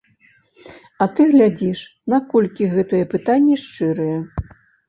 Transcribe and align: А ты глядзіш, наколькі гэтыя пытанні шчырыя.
А 1.03 1.07
ты 1.19 1.27
глядзіш, 1.33 1.79
наколькі 2.13 2.71
гэтыя 2.75 3.11
пытанні 3.15 3.55
шчырыя. 3.67 4.19